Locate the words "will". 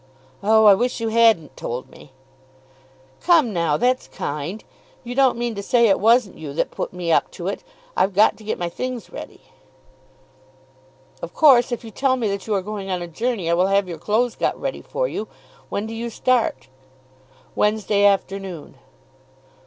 13.53-13.67